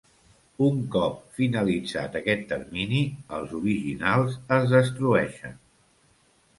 [0.67, 3.05] Un cop finalitzat aquest termini,
[3.39, 5.59] els originals es destrueixen.